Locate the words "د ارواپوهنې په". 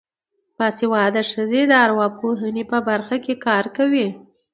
1.69-2.77